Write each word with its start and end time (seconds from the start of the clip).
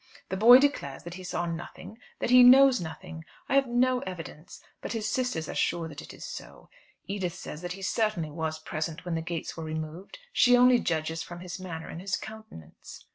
The 0.29 0.35
boy 0.35 0.57
declares 0.57 1.03
that 1.03 1.13
he 1.13 1.23
saw 1.23 1.45
nothing; 1.45 1.99
that 2.17 2.31
he 2.31 2.41
knows 2.41 2.81
nothing. 2.81 3.23
I 3.47 3.53
have 3.53 3.67
no 3.67 3.99
evidence; 3.99 4.59
but 4.81 4.93
his 4.93 5.07
sisters 5.07 5.47
are 5.47 5.53
sure 5.53 5.87
that 5.87 6.01
it 6.01 6.11
is 6.11 6.25
so. 6.25 6.71
Edith 7.05 7.35
says 7.35 7.61
that 7.61 7.73
he 7.73 7.83
certainly 7.83 8.31
was 8.31 8.57
present 8.57 9.05
when 9.05 9.13
the 9.13 9.21
gates 9.21 9.55
were 9.55 9.63
removed. 9.63 10.17
She 10.33 10.57
only 10.57 10.79
judges 10.79 11.21
from 11.21 11.41
his 11.41 11.59
manner 11.59 11.87
and 11.87 12.01
his 12.01 12.15
countenance." 12.17 13.05